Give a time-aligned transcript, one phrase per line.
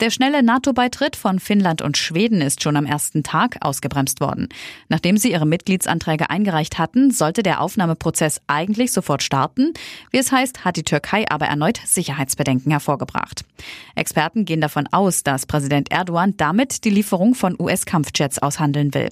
[0.00, 4.50] Der schnelle NATO-Beitritt von Finnland und Schweden ist schon am ersten Tag ausgebremst worden.
[4.90, 9.72] Nachdem sie ihre Mitgliedsanträge eingereicht hatten, sollte der Aufnahmeprozess eigentlich sofort starten.
[10.10, 13.46] Wie es heißt, hat die Türkei aber erneut Sicherheitsbedenken hervorgebracht.
[13.94, 19.08] Experten gehen davon aus, dass Präsident Erdogan damit die Lieferung von US-Kampfjets aushandeln will.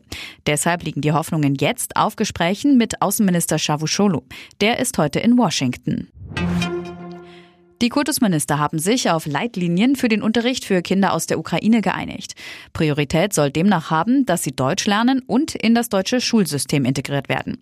[0.47, 4.21] Deshalb liegen die Hoffnungen jetzt auf Gesprächen mit Außenminister Cavusoglu.
[4.61, 6.09] Der ist heute in Washington.
[7.83, 12.35] Die Kultusminister haben sich auf Leitlinien für den Unterricht für Kinder aus der Ukraine geeinigt.
[12.73, 17.59] Priorität soll demnach haben, dass sie Deutsch lernen und in das deutsche Schulsystem integriert werden.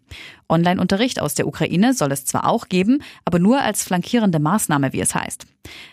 [0.50, 5.00] Online-Unterricht aus der Ukraine soll es zwar auch geben, aber nur als flankierende Maßnahme, wie
[5.00, 5.46] es heißt.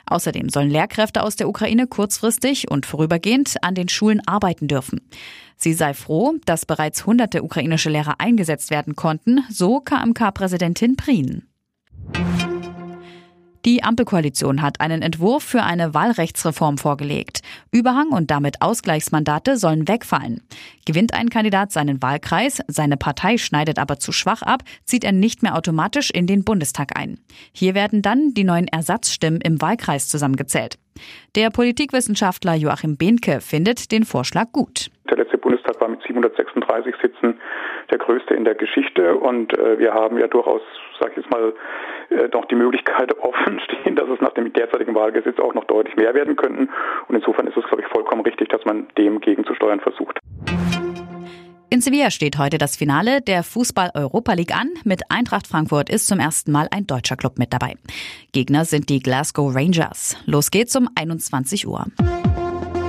[0.05, 5.01] Außerdem sollen Lehrkräfte aus der Ukraine kurzfristig und vorübergehend an den Schulen arbeiten dürfen.
[5.55, 11.48] Sie sei froh, dass bereits hunderte ukrainische Lehrer eingesetzt werden konnten, so KMK-Präsidentin Prien.
[13.69, 17.41] Die Ampelkoalition hat einen Entwurf für eine Wahlrechtsreform vorgelegt.
[17.71, 20.41] Überhang und damit Ausgleichsmandate sollen wegfallen.
[20.87, 25.43] Gewinnt ein Kandidat seinen Wahlkreis, seine Partei schneidet aber zu schwach ab, zieht er nicht
[25.43, 27.19] mehr automatisch in den Bundestag ein.
[27.53, 30.79] Hier werden dann die neuen Ersatzstimmen im Wahlkreis zusammengezählt.
[31.35, 34.89] Der Politikwissenschaftler Joachim Behnke findet den Vorschlag gut.
[35.11, 37.39] Der letzte Bundestag war mit 736 Sitzen
[37.91, 40.61] der größte in der Geschichte und äh, wir haben ja durchaus,
[40.99, 41.53] sage ich jetzt mal,
[42.09, 43.58] äh, noch die Möglichkeit offen
[44.19, 46.69] es nach dem derzeitigen Wahlgesetz auch noch deutlich mehr werden könnten.
[47.07, 50.19] Und insofern ist es, glaube ich, vollkommen richtig, dass man dem gegenzusteuern versucht.
[51.71, 54.69] In Sevilla steht heute das Finale der Fußball-Europa League an.
[54.85, 57.75] Mit Eintracht Frankfurt ist zum ersten Mal ein deutscher Club mit dabei.
[58.31, 60.17] Gegner sind die Glasgow Rangers.
[60.25, 61.85] Los geht's um 21 Uhr.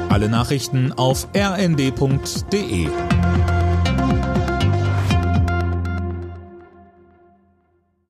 [0.08, 2.88] Alle Nachrichten auf rnd.de